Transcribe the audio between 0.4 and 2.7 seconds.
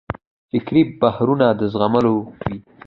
فکري بهیرونه د زغملو وي.